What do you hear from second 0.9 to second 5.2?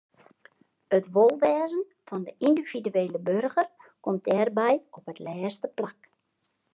It wolwêzen fan de yndividuele boarger komt dêrby op it